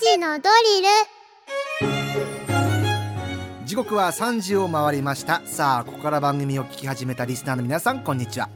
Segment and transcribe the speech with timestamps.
[0.00, 0.88] 時のドリル。
[3.66, 5.42] 時刻は3時を回りました。
[5.44, 8.48] さあここから番組を聞き始めたリスナーの皆さんこんにちは。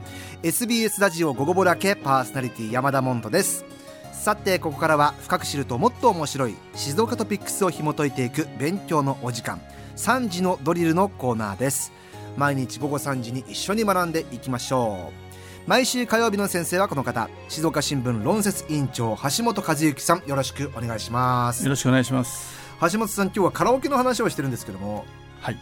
[0.42, 3.64] SBS ラジオ午後ぼらけパーソナリティ山田モントです。
[4.12, 9.60] さてここからは深く知るともっと面白い静岡トピックスを紐解いていく勉強のお時間
[9.96, 11.92] 3時のドリルのコーナーです。
[12.36, 15.23] 毎日午後3時に一緒に学んでいきましょう。
[15.66, 17.30] 毎週火曜日の先生はこの方。
[17.48, 20.22] 静岡新聞論説委員長橋本和之さん。
[20.26, 21.64] よろしくお願いします。
[21.64, 22.54] よろしくお願いします。
[22.92, 25.06] 橋本さん今日はカラオケの話をしてるんですけども。
[25.40, 25.58] はい。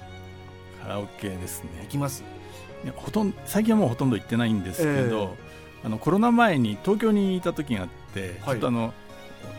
[0.83, 1.71] カラオケですね。
[1.83, 2.25] 行きます？
[2.83, 8.93] いやほとんど最近はもうほとんど行ってないんですけど、えー、あのコロナ前に東京にいた時があって、はい、ちょっとあの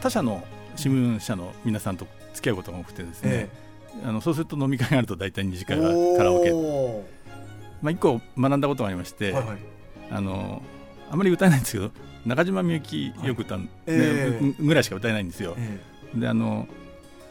[0.01, 5.77] 他社の新聞社の皆さんと付き合うことが多くてですね、えー、あのそうすると飲み会があると大体2時間
[6.17, 6.51] カラオケ。
[7.81, 9.72] まあ、1個学んだことがありまして、はいはい
[10.11, 10.61] あの
[11.09, 11.91] あまり歌えないんですけど
[12.25, 14.39] 中島みゆきよく歌う、はいえ。
[14.41, 15.55] ー、ぐらいしか歌えないんですよ。
[15.57, 16.67] えー、であの、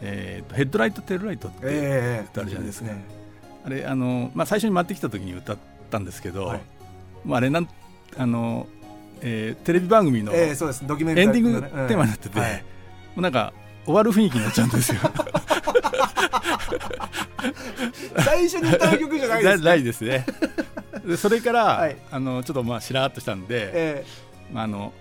[0.00, 3.04] えーと「ヘッドライトテールライト」って歌あるじゃないですか、えーね、
[3.64, 5.56] あれあの、まあ、最初に回ってきた時に歌っ
[5.90, 6.60] たんですけど、はい、
[7.24, 7.68] まあ、あれなん
[8.16, 8.66] あの、
[9.20, 12.44] えー、テレビ番組のエンディングテーマになってて、も
[13.18, 13.52] うなんか
[13.84, 15.00] 終わる雰囲気になっちゃうんですよ。
[18.18, 20.26] 最初に歌う曲じゃないですね ないですね
[21.06, 24.92] でそれから、はい、あのちょっとまあしらっとしたんで、えー、まあ、あの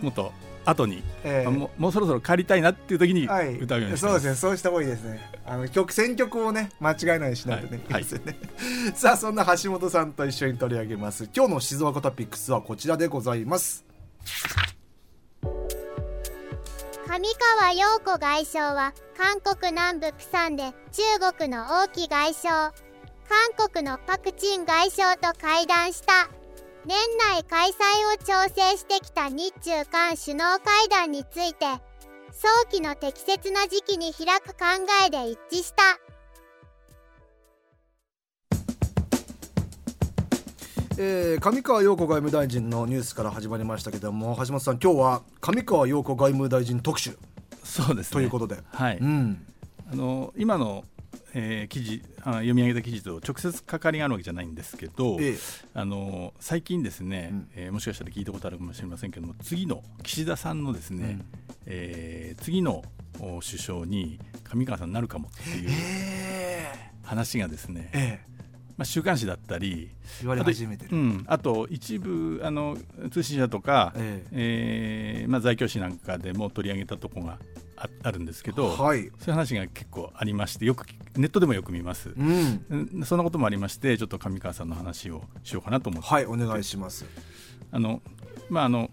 [0.00, 0.32] もっと
[0.64, 4.34] 後に、えー、ももうそろそろ帰りたいなっていう時に歌うようにして、はい、そうですね。
[4.36, 5.20] そうした方がいいですね。
[5.44, 8.04] あの曲選曲をね間違えないようにしないとね、はい、い。
[8.04, 8.36] いですよね、
[8.94, 11.28] さあそんな橋本さんと一緒に取り上げます。
[11.34, 13.84] 今日の静岡トピックスはこちらでございます。
[17.08, 17.18] 上
[17.58, 22.72] 川陽子外相は韓国南部プサンで中国の王毅外相
[23.32, 26.28] 韓国のパク・チン外相と会談した。
[26.84, 26.98] 年
[27.32, 27.72] 内開催
[28.12, 31.64] を調整してきた日中韓首脳会談について
[32.30, 34.64] 早期の適切な時期に開く考
[35.06, 35.82] えで一致した。
[40.98, 47.16] えー、上川陽子外務大臣のニュースから始まりましたけども橋本さん今日は上川陽子外務大臣特集
[47.64, 49.46] そうです、ね、ということで、はい、うん、
[49.90, 50.84] あの今の
[51.34, 55.38] えー、記事あ読み上げた記事と直接関わりがあるわけじゃないんですけど、ええ、
[55.74, 61.24] あの最近ですね、うん、えー、もしかしたら聞いたことあるかもしれませんけども次の岸田さんのですね、うん、
[61.66, 62.82] えー、次の
[63.18, 65.70] 首相に上川さんになるかもっていう
[67.02, 68.32] 話がですね、ええ。
[68.76, 69.90] まあ、週刊誌だったり
[70.20, 72.76] 言われ始めてる、うん、あと一部あの
[73.10, 75.22] 通信社とか、ええ。
[75.22, 77.38] えーまあ、在京誌なんかでも取り上げたところが
[77.82, 86.08] ああるんですけど、はい、そういう話が結構ありましてよくネットでもよく見ます、うん、そんなこともありましてちょっと上川さんの話をしようかなと思って。
[86.08, 87.04] はいお願いします。
[87.70, 88.00] あの
[88.48, 88.90] まああの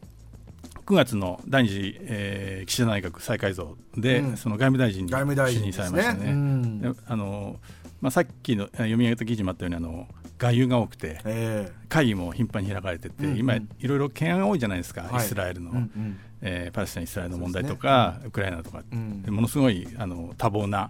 [0.86, 6.26] 9月の第二次、えー、岸田内閣再改造で、うん、その外務大臣に就任されましたね。
[6.26, 7.60] ねうん、あの
[8.02, 10.08] まあ、さっきの読み上げた記事もあったようにあの
[10.38, 18.20] 外遊が多くて、えー、会議も頻繁に開かれてて、うんうん、今いろいろ懸案が多いじゃないですか、はい、イスラエルの、うんうん、えー、パレスチナ・イスラエルの問題とか、ね。
[18.22, 20.90] うん、ウクライナとか、うん、ものすごいあの多忙な、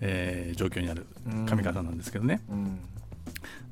[0.00, 1.06] えー、状況にある
[1.46, 2.42] 上方なんですけどね。
[2.50, 2.80] うん、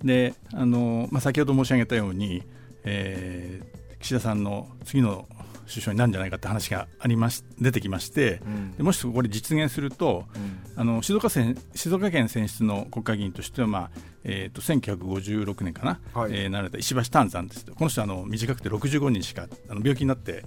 [0.05, 2.43] であの、まあ、先ほど申し上げたように、
[2.85, 5.27] えー、岸田さんの次の
[5.69, 13.91] 首相になるんじゃないかって話がありまし出てきまして、うん、でもしこれ実現すると、うん、あの静岡県静岡県選出の国会議員としては、まあ
[14.25, 20.45] えーと、1956年かな、はい、えー、なられた石橋丹山ですこの人はあの短くて65人しかあの病気になって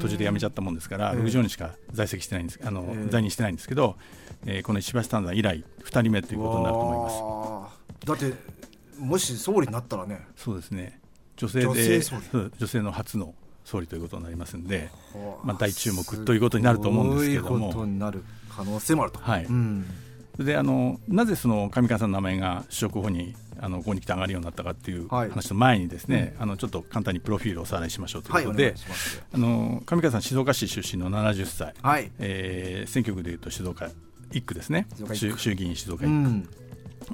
[0.00, 3.96] 途中で辞めちゃったもんですから、65人しか在籍してないんですあの、えー、在任してないんですけど、
[4.46, 8.06] えー、この石橋丹山以来2人目ということになると思います。
[8.06, 8.34] だって
[8.98, 10.26] もし総理になったらね。
[10.36, 11.00] そうですね。
[11.36, 11.66] 女性で
[12.58, 14.90] 女性の初の総理ということになりますので、
[15.42, 17.68] まあ、大注目ということになると思うんですけども。
[17.68, 18.22] ことになる
[18.54, 19.18] 可能性もあると。
[19.20, 19.86] はい、うん、
[20.38, 28.74] であのなぜその上川さんの名前が首相候補にあのここに来て上がるようになったかっていう話の前にですね、はい、あのちょっと簡単にプロフィールをおさらいしましょうということで、はい、
[29.32, 33.88] あの上川さん静岡市出身の70歳、はい、えー、選挙区でいうと静岡
[34.30, 34.86] 一区ですね。
[35.14, 36.48] 衆議院静岡一区、うん、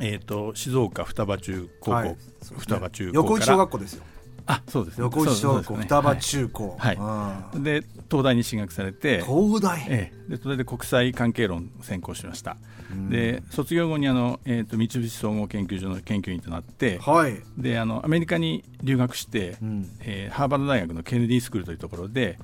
[0.01, 2.09] えーと、静岡双葉中高校、はい。
[2.09, 2.17] ね、
[2.59, 4.05] 双葉中高横井小学校ですよ
[4.51, 9.23] あそうです、ね、横石小学校、ね、双葉中高、はい、はい、で東大に進学されて。
[9.23, 12.57] 東大、ええ、でそれで国際関係論専攻しました、
[13.09, 22.39] で卒業後にあの、えーと、三菱総合研究所の研究員となって、はい、であのアメリカに留学して、うん、えー、ハーバード大学のケネディスクールというところで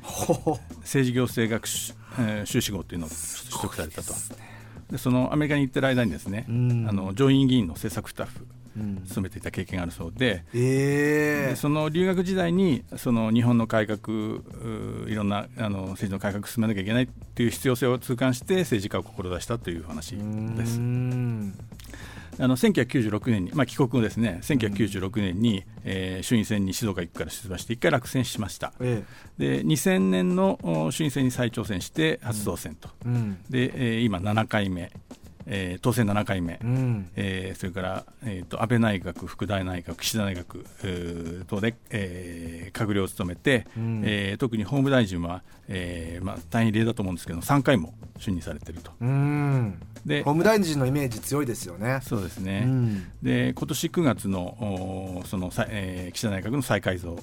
[0.83, 4.15] 政治行政学修,、えー、修士号というのを取得されたと。
[4.91, 6.53] でそのアメリカに行ってる間にですね、あ
[6.93, 8.47] の上院議員の政策スタッフ
[9.07, 10.45] 勤めていた経験があるそうで。
[10.53, 14.41] うん、その留学時代にその日本の改革
[15.07, 20.81] いろんなあの政治の改革を進めなきゃいけないという必要性を痛感して政治家を志したという話です。
[22.39, 24.41] あの1996年に、まあ、帰国後ですね。
[24.43, 29.05] 1996年に、えー、衆院選に静岡1区から出馬して1回落選しました、え
[29.39, 34.93] え、で2000年の衆院選に再挑戦して初当選と、うん、で、えー、今7回目
[35.47, 42.36] えー、当選7回目、うん、えー、それから、えーと、安倍内閣、副大内閣、岸田内閣、えー、等で、えー、
[42.77, 48.93] 閣僚を務めて、うん、えー、特に法務大臣は、えーまあ、大変異例だと思うんですけど、3回も就任されていると。
[49.01, 49.79] うん。
[50.07, 51.99] で法務大臣のイメージ強いですよね。
[52.03, 57.19] そうですね、うん、で今年9月のその、えー、岸田内閣の再改造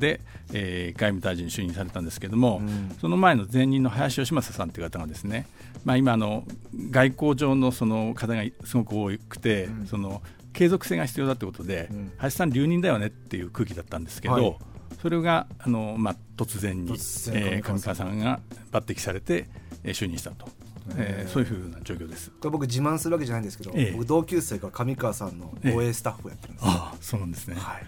[0.00, 0.20] で、
[0.50, 5.46] うん、えー、外務大臣に就任されたんですけれども、うん、その前の前任の林芳正さんという方がですね、
[5.84, 6.42] まあ、今の
[6.90, 10.20] 外交上のその課題がすごく多くて、うん、その
[10.52, 14.56] 継続性が必要だということで、うん、林さん留任だよねっていう空気だったんですけど、はい、
[15.00, 18.40] それがあの、まあ、突然に突えー、上川さんが
[18.72, 19.48] 抜擢されて、
[19.84, 20.48] えー、就任したと。
[20.96, 27.86] えー、そういうふうな状況ですこれ僕自慢するわけじゃないんですけど、え僕同級生が上川さんの応援スタッフをやってるんです、えああそうなんですね、はい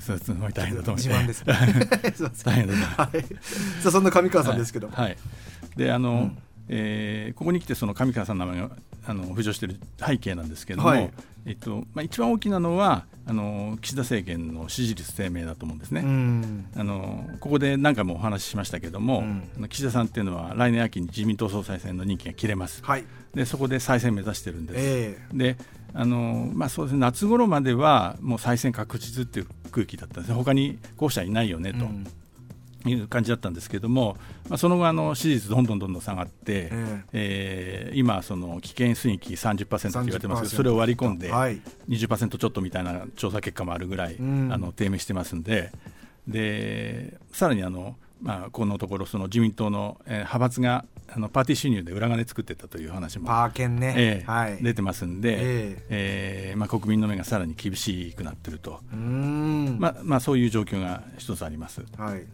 [0.00, 1.02] それすごい大変だと思い。
[1.04, 1.54] 自慢です、ね。
[2.44, 3.22] 大変だはい。
[3.80, 4.88] さあそんな上川さんですけど。
[4.88, 5.04] はい。
[5.04, 5.16] はい、
[5.76, 8.70] であの、うんえー、ここに来てその上川さんの名前が
[9.06, 11.10] あの浮上している背景なんですけれども、はい、
[11.46, 16.02] えっとまあ、一番大きなのはあの岸田政権の支持率低迷だと思うんですね。
[16.76, 19.24] あのここで何回もお話ししましたけれども、
[19.68, 22.82] 岸田さんっていうのは来年秋に自民党総裁選の任期が切れます。
[22.82, 23.04] はい、
[23.34, 24.80] でそこで再選目指してるんです。
[24.80, 25.56] えー、で
[25.94, 31.84] あのまあ、そうですね夏頃まではもう再選確実っていう空気だったんですね、他に候補者いないよねと。
[31.84, 32.06] うん
[32.86, 34.16] いう感じだったんですけれども、
[34.48, 45.72] まあ、その後あの支持率どんどんどんどん下がって、えー、えー、今その危険水域30%と言われてますけどそれを割り込んで20%ちょっとみたいな調査結果もあるぐらい、あの低迷してますんで
[46.26, 58.80] でさらにあの、まあ、このところその自民党の、えー、派閥があのパーティー収入で裏金作ってたという話もパー券ね、えーはい、出てますんで、えー、えー、まあ、国民の目がさらに厳しくなっていると。
[58.92, 61.82] まあまあ、そういう状況が一つあります。
[61.96, 62.26] はい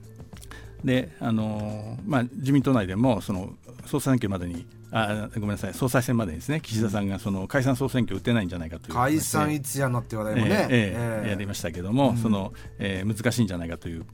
[0.84, 3.54] であのまあ、自民党内でもその
[3.86, 4.66] 総裁選挙までに
[4.96, 14.04] あごめんなさい総裁選までにですね岸田さんがその解散総選挙を打てないんじゃないかという解散いつやのって話題もね、えー、えー、やりましたけども、うん、そのえー、難しいんじゃないかという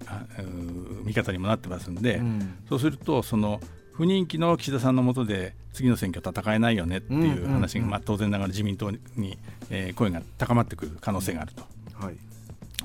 [1.05, 3.61] 見方にもなってますんで、うん、そうするとその
[3.93, 9.39] 不人気の岸田さんのもとで次の選挙戦えないよねっていう話が、まあ、当然ながら自民党に、
[9.71, 11.65] えー、声が高まってくる可能性があると。
[11.95, 12.17] はい、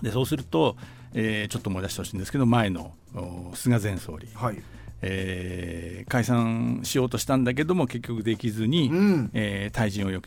[0.01, 0.75] でそうすると、
[1.15, 2.93] えー、ちょっと思い出してほしいんですけど前の
[3.53, 4.61] 菅前総理、はい。
[5.07, 10.21] えー、解散しようとしたんだけども結局できずに、うん、えー、退陣を余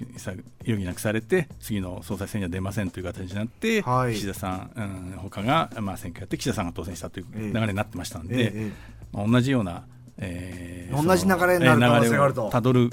[0.64, 4.80] 儀なくされて次の総裁選には出ませんという形になって、はい、岸田さん、う
[5.16, 9.84] ん、他が、まあ、選挙やって岸田さんが当選したという流れになってましたので、えーえー、まあ、同じような、
[10.18, 12.50] えー、同じ流れになる可能性があると。
[12.50, 12.90] たどる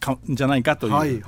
[0.00, 1.22] かじゃないかという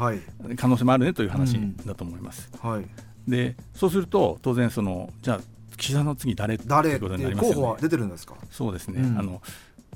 [0.57, 2.51] 可能性もあるねという話だと思います。
[2.61, 2.85] はい、
[3.31, 5.41] でそうすると当然そのじゃあ
[5.77, 7.55] 岸田の次誰誰ってことになりますよね。
[7.57, 8.35] 候補は出てるんですか？
[8.51, 9.01] そうですね。
[9.03, 9.43] うん、あの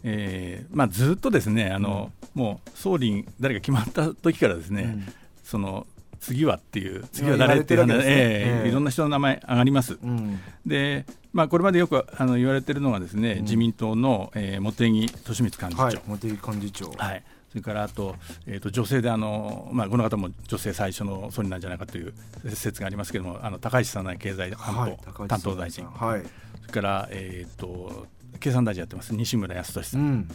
[0.05, 5.89] えーまあ、ずっとですねあの、うん、もう総理誰が決まった時からですね、うん、その
[6.21, 7.95] 次はっていう次は誰っていうね。
[7.95, 9.99] えー、えー、いろんな人の名前上がります。
[10.03, 18.14] うん、で、まあ、これまでよくあの言われているのがですね、自民党の、えー、茂木敏光幹事長、はい、茂木幹事長、はい、それからあと,、
[18.47, 22.12] えーと、女性であの、まあ、この方も女性最初の総理なんじゃないかという
[22.55, 24.88] 説がありますけれどもあの高市早苗経済担当は
[25.26, 26.23] い、担当大臣、はい、
[26.61, 28.07] それから、えーと、
[28.38, 29.14] 経産大臣やってます。
[29.14, 30.28] 西村康稔さん、うん、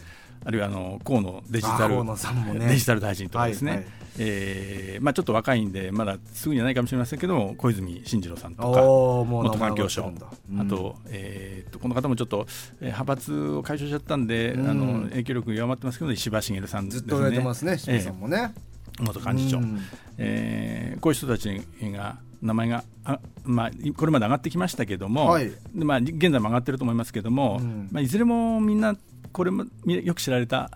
[0.44, 8.82] あるいはあの河野デジタル、ね、デジタル大臣とかですね、はいはい、えー、まあ、ちょっと若いんでまだすぐにはないかもしれませんけども小泉進次郎さんとか
[9.24, 10.12] 元環境省、
[10.52, 12.46] うん、あと,、えーと、この方もちょっと、
[12.80, 18.52] えー、派閥を解消しちゃったんで、うん、あの影響力弱まってますけど石破茂さん、ね、ずっと言われてますね石破さんもね、
[18.98, 19.80] えー、元幹事長、うん、
[20.18, 21.48] えー、こういう人たち
[21.92, 28.96] が名前があ、まあ、これまで上がってきましたけども、はい、まあ、現在も上がってると思いますけども、うん、まあ、いずれもみんな
[29.32, 30.70] これもよく知られた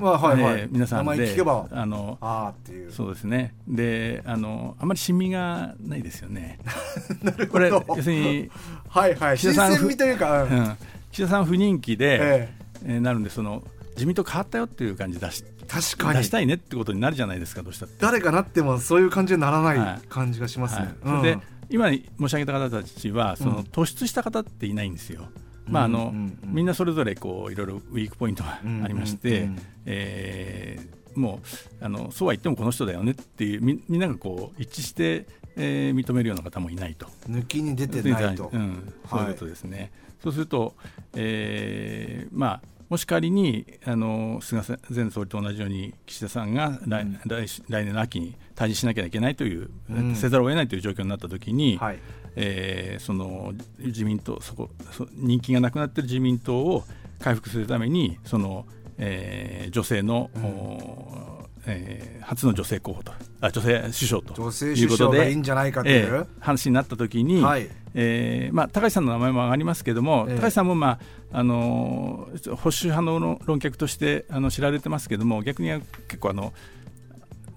[0.00, 1.36] まあはいはい、えー、皆さんで
[1.72, 2.90] あのあっていう。
[2.90, 3.54] そうですね。
[3.68, 6.58] であのあまり親身がないですよね。
[7.22, 7.48] なるほど。
[7.48, 8.50] これ要するに
[8.88, 9.36] はいはい。
[9.36, 10.76] 岸田さんというか、うん、
[11.12, 12.54] 岸田さん不人気で、え
[12.86, 12.96] え。
[12.96, 13.62] ー、なるんでその
[13.94, 16.18] 自民党変わったよっていう感じ出し確かに。
[16.18, 21.14] 出したいねってことになるじゃないですかどうした誰かなってもそういう感じにならない感じがしますね、はい。
[21.14, 21.38] はい、で
[21.70, 26.12] 今申し上げた方たちはその突出した方っていないんですよ、うんまああの
[26.44, 29.48] みんなそれぞれこういろいろウィークポイントがありまして、
[29.86, 31.40] えー、も
[31.80, 37.06] うあのそうは言ってもこの人だよねっていうみみんながこう一致して、えー、認めるような方もいないと。
[37.28, 38.50] 抜きに出てないと。
[38.52, 39.78] うん、そういうことですね。
[39.78, 39.90] はい、
[40.24, 40.74] そうすると、
[41.14, 51.98] えー、まあもし仮にあの菅前総理と同じように岸田さんが来うん、来来年の秋に退陣しなきゃいけないという、うん、せざるを得ないという状況になったときに、はい、
[52.34, 56.84] えー、その自民党そこそ人気がなくなっている自民党を
[57.20, 58.66] 回復するためにその、
[58.98, 64.34] えー、女性の、うんえー、初の女性候補とあ女性首相と。
[64.64, 70.98] いうことでいいんじゃないかという、えー、話になったときに、はい、えー、まあ、高橋さんの名前も上がりますけれども、えー、高橋さんも、ま
[71.32, 75.68] ああのー、保守派の論客としてあの知られてますけれども逆に
[76.08, 76.52] 結構あの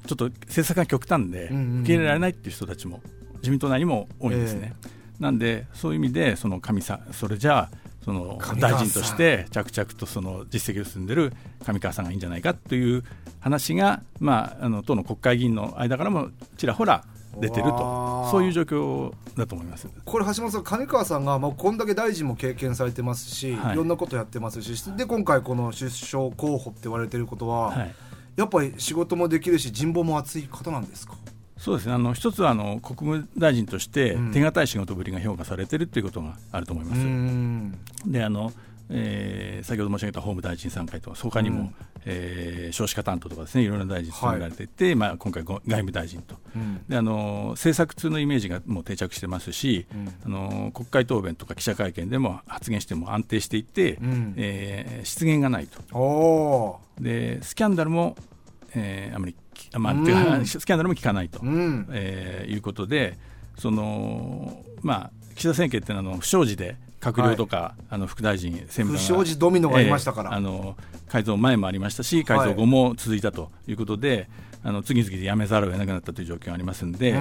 [0.06, 1.52] ちょっと政策が極端で受
[1.88, 3.02] け入れられないっていう人たちも
[3.38, 4.74] 自民党内にも多いんですね。
[4.84, 11.34] えー、なんでそういう意味でその神さそれじゃあその大臣として着々とその実績を進んでいる
[11.66, 13.04] 上川さんがいいんじゃないかという
[13.40, 17.06] 話が、まあ、あの党の国会議員の間からもちらほら
[17.40, 18.28] 出てると。
[18.30, 19.88] そういう状況だと思います。
[20.06, 27.94] これ、橋本さん、上川さんが、まあ、こんだけ大臣も経験されてますし、はい、いろんなことやってますし、で今回、この首相候補って言われてることは、はい、
[28.36, 31.16] やっぱり仕事もできるし、人望も厚い方なんですか？
[31.64, 31.94] そうですね。
[31.94, 38.12] あの一つはあの国務大臣として手堅い仕事ぶりが評価されているということがあると思います。
[38.12, 38.52] であの
[38.90, 56.82] えー、先ほど申し上げた法務大臣参会とか、他にも、うん、えー、少子化担当とかですね、いろんな大臣務められていて、はい、まあ、今回、外務大臣と、うん、であの、政策通のイメージがもう定着してますし、うん、あの、国会答弁とか記者会見でも発言しても安定していて、うん、えー、失言がないと。
[57.00, 58.16] でスキャンダルも、
[58.76, 59.36] えー、あまり
[59.78, 59.98] まあ、う
[60.42, 63.18] ん、 スキャンダルも聞かないと、うん、えー、いうことで、
[63.58, 70.78] そのまあ、岸田政権っていうのは不祥事で閣僚とか、はい、あの副大臣、政務不祥事ドミノがありましたから、えー、あの
[71.10, 74.28] 改造前もありましたし、改造後も続いたということで、はい、
[74.64, 77.18] あの次々で辞めざるを得なくなったという状況がありますので、うん、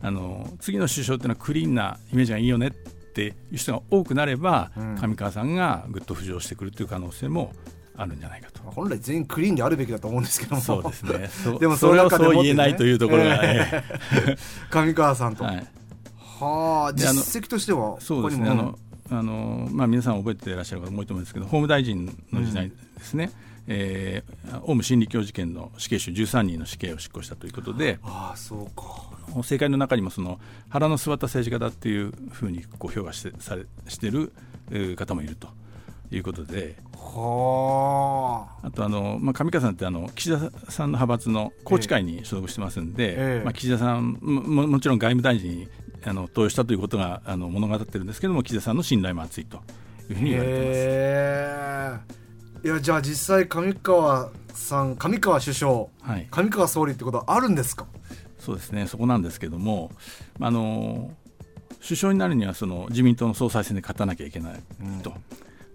[0.00, 7.52] あの次の首相っていうのはクリーンなイメージがいいよねっていう人が多くなれば、うん、上川さんがぐっと浮上してくるという可能性も
[7.96, 8.62] あるんじゃないかと。
[8.70, 10.60] 本来全員クリーンであるべきだと思うんですけども。
[10.60, 11.58] そうですね。
[11.58, 13.84] でもそれをそう言えないというところが、ね、
[14.70, 15.56] 上川さんと、はい、
[16.18, 18.48] はあ実績としてはそうですね。
[18.48, 18.78] あの
[19.10, 27.98] あの、まあ、皆さん覚えていらっしゃる方も多いと思うんですけど法務大臣の時代ですね、うんえー、オウム真理教事件の死刑囚13人の死刑を執行したということで。
[28.02, 29.14] ああそうか。
[29.36, 34.32] 政界の中にもその腹の据わった政治家だっていうふうにこう評価してされしてる
[34.96, 35.48] 方もいると
[36.14, 36.76] いうことで。
[36.96, 38.70] はあ。
[38.70, 40.38] とあの、まあ、上川さんってあの岸田
[40.70, 45.68] さんの派閥の宏池会に所属してますんで、ええ、まあ、岸田さんももちろん外務大臣に
[46.04, 49.58] あの投与したということがあの物語ってるんですけども岸田さんの信頼も厚いと
[50.10, 50.58] いうふうに言われて
[52.00, 52.10] ま
[52.62, 52.66] す。
[52.66, 57.86] いやじゃあ実際上川さん上川首相、はい、上川総理ってことはあるんですか？
[58.38, 59.90] そうですねそこなんですけども
[60.40, 61.10] あの
[61.82, 64.54] 首相になるにはその自民党の総裁選で勝たなきゃいけない
[65.02, 65.16] と、うん、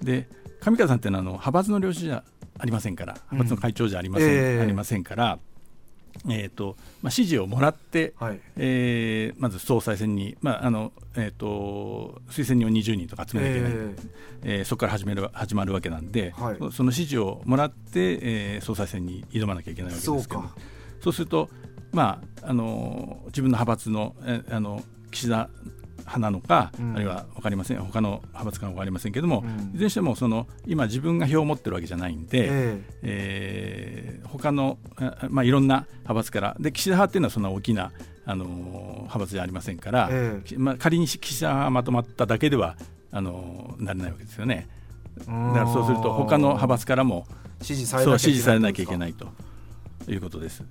[0.01, 0.27] で
[0.59, 2.23] 上川さんっていうのはあの派閥の領袖じゃ
[2.57, 4.59] ありませんから派閥の会長じゃありませんうんえ。
[4.59, 5.39] ー、ありませんから
[6.27, 13.95] えーとまあ、支持をもらって、はい、えー、まず総裁選に、まああのえーと、推薦人を20人とか集めなきゃいけない、えー、
[14.43, 20.43] えー、そこから始める始まるわけなんで、はい、その支持をもらって、えー、総裁選に挑まなきゃいけないわけですけど
[21.01, 21.49] そうすると、
[21.93, 25.49] まあ、あの自分の派閥の,、えあの岸田
[26.09, 27.77] 派なのか、うん、あるいは分かりません。
[27.79, 34.77] 他の派閥か分かりませんけれども、うん、いずれにしてもその今自分が票を持ってるわけじゃないんで、えーえー、他の、
[35.29, 37.91] まあ、いろんな派閥からで岸田派っていうのはそんな大きな
[38.25, 42.75] あの派閥じゃありませんから、えー、まあ、仮に岸田派がまとまっただけでは
[43.11, 44.67] あのなれないわけですよね。
[45.17, 47.25] だからそうすると他の派閥からも
[47.61, 47.97] 支持さ
[48.53, 49.27] れなきゃいけないと。
[50.07, 50.63] いうことです。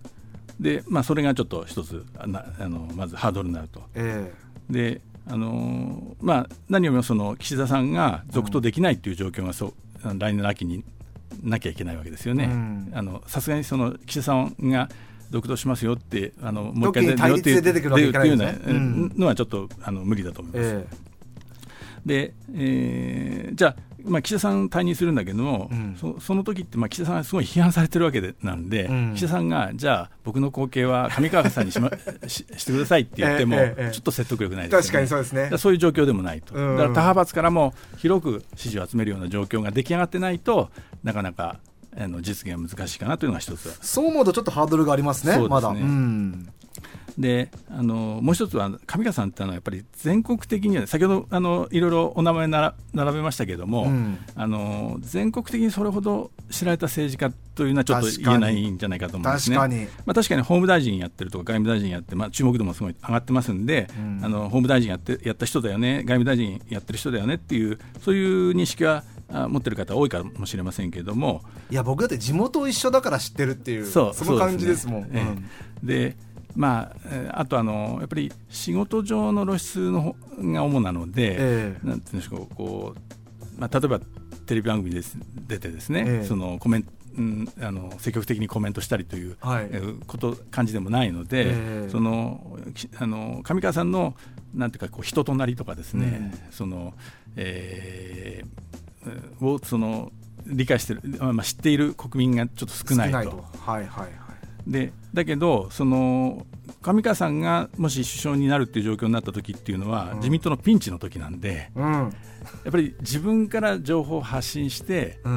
[0.60, 3.82] で、まあ、それがちょっと一つあのまずハードルになると。
[3.94, 10.84] えー、であのまあ、何よりもその岸田さんが続投できないという状況がそう来年の秋に
[11.42, 12.48] なきゃいけないわけですよね。
[13.26, 14.88] さすがにその岸田さんが
[15.30, 20.70] 続投しますよってあのもう一回出るよっていうのはちょっとあの無理だと思います。
[20.70, 31.90] えー、で、えー、じゃあまあ、岸田さん退任するんだけども、うん、そその時って、まあ、岸田さんはすごい批判されてるわけでなんで、うん、岸田さんがじゃあ僕の後継は上川さんにし,、ま、
[32.26, 33.56] ししてくださいって言っても、
[33.92, 35.50] ちょっと説得力ないです、ね、確かにそうですね。
[35.58, 40.70] そういう状況でもないと、だから他派閥からも広く支持を集めるような状況が出来上がってないと
[41.02, 41.58] なかなか
[41.98, 43.76] あの実現は難しいかなというのが一つ。
[43.82, 45.48] そう思うとちょっとハードルがありますね、すね。
[45.48, 45.74] まだ。
[47.18, 59.56] であのもう一つは上川さんってのはやっぱり全国的には先ほどあのいろいろお名前なら並べましたけれども、うん、あの全国的にそれほど知られた政治家というのはちょっと言えないんじゃないかと思うんですね。
[59.56, 71.42] 確かに,、まあ、確かに法務大臣やってるとか外務大臣やって、まあ、注目度もすごい上がってますんで、うん、あの法務大臣やってやった人だよね外務大臣やってる人だよねっていうそういう認識は持ってる方多いかもしれませんけれども。
[71.70, 75.08] いや僕だって地元一緒だから知ってるっていうその感じですもん。
[75.82, 76.16] で、
[76.56, 76.92] ま
[77.30, 84.00] あ、あとあのやっぱり仕事上の露出のが主なので、えー、なんていうんでしょうこう、まあ、例えば
[84.46, 85.02] テレビ番組で
[85.46, 89.68] 出てですね、えー、そのコメントうん、あの積極的にコメントしたりという、はい、
[90.06, 92.56] こと、感じでもないので、えー、その
[92.96, 94.14] あの上川さんの
[94.54, 96.94] なんていうかこう人となりとかですね、うん、その
[97.36, 98.67] えー、
[99.40, 100.12] をその
[100.46, 103.18] 理解してる、まあ、知っている国民がちょっと少ないと。
[103.18, 104.10] はいはいはい。
[104.66, 106.46] でだけどその
[106.82, 112.10] 上川さんがもし首相になるっていう状況になった時っていうのは、うん、自民党のピンチの時なんで、うん、や
[112.68, 115.28] っぱり自分から情報を発信して、あ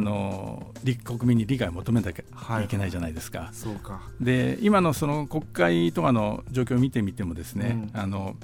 [0.00, 0.72] の
[1.04, 2.68] 国民に理解を求めなきゃい。
[2.68, 3.50] けないじゃないですか。
[3.84, 8.36] はい、で今のその国会とかの状況を見てみてもですね、うん、あの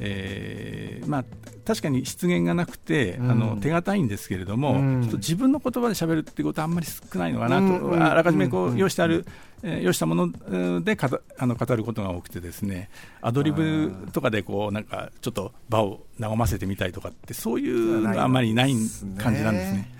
[0.00, 1.24] えーまあ、
[1.66, 9.26] 確かに失言がなくて、うん、あの手堅いんですけれども、うん、自分の言葉で喋るってことはあんまり少ないのかなと、うん、あらかじめこう用意してある、
[9.62, 12.88] えー、用意したものでかあの語ることが多くてですね
[13.20, 18.74] アドリブとかでこうなんかちょっと場を和ませてみたいとかってそういうのがあんまりない
[19.18, 19.99] 感じなんですね。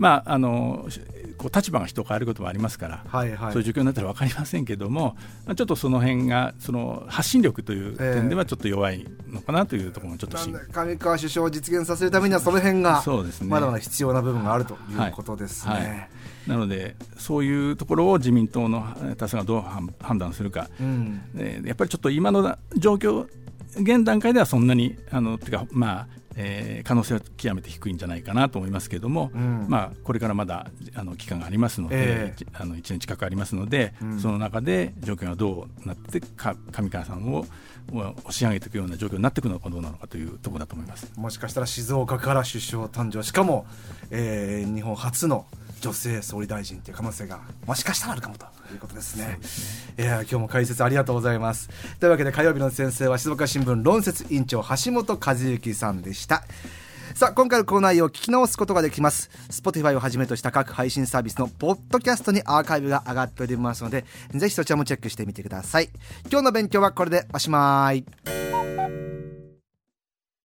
[0.00, 0.88] まあ、あの
[1.36, 5.14] こう立場が人変わることもありますから、はいはい、そういう状況になったら分かりませんけども、
[5.54, 13.02] ちょっとその辺がその発信力という点ではちょっと弱いのかなというところもちょっと、えー、上川首相を実現させるためにはその辺が
[13.42, 14.76] まだまだ必要な部分があるとい
[15.08, 15.74] うことですね。
[15.74, 15.82] はい。
[15.82, 16.08] はい。
[16.46, 18.86] なので、そういうところを自民党の
[19.18, 19.60] 多数がどう
[20.00, 21.20] 判断するか、うん、
[21.64, 23.28] やっぱりちょっと今の状況、
[23.76, 37.46] 現段階ではそんなに、あのてかまあ、えー、可能性は極めて低いんじゃないかなと思いますけれども、うん、まあ、これからまだあの期間がありますので、えー、あの1年近くありますので、うん、その中で状況がどうなってか上川さんを
[37.92, 41.12] 押し上げていくような状況になっていくのかどうなのかというところだと思います。
[41.16, 43.66] もしかしたら静岡から首相誕生しかも、
[44.10, 45.46] えー、日本初の
[45.80, 49.38] 女性総理大臣という可能性がもしかしたらあるかもということですね。
[49.42, 51.68] すねいや今日も解説ありがとうございます。
[51.98, 56.44] というわけで火曜日の先生は静岡新聞論説委員長橋本和之さんでした。
[57.14, 65.90] さあ今回のコーナーを聞き直すことができます Spotify をはじめとした各配信サービスのポッドキャストにアーカイブが上がっておりますのでぜひそちらもチェックしてみてください
[66.30, 68.04] 今日の勉強はこれでおしまい